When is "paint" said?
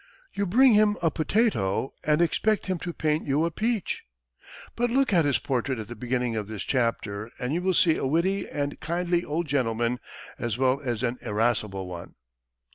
2.91-3.27